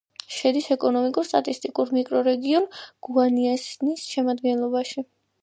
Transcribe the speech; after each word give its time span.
შედის 0.35 0.69
ეკონომიკურ-სტატისტიკურ 0.75 1.91
მიკრორეგიონ 1.97 2.67
გუანიაინსის 3.09 4.09
შემადგენლობაში. 4.17 5.07